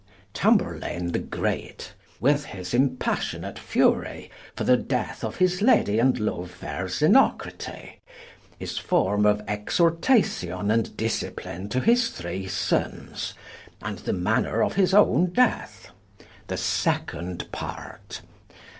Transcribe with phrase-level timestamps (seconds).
[0.33, 1.93] Tamburlaine the Greate.
[2.19, 7.99] With his impassionate furie, for the death of his Lady and Loue fair Zenocrate:
[8.57, 13.33] his forme of exhortation and discipline to his three Sonnes,
[13.79, 15.91] and the manner of his owne death.
[16.47, 18.21] The second part.